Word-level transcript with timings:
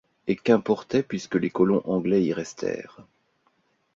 Et 0.25 0.35
qu’importait 0.35 1.03
puisque 1.03 1.35
les 1.35 1.51
colons 1.51 1.83
anglais 1.85 2.23
y 2.23 2.33
restèrent?... 2.33 3.05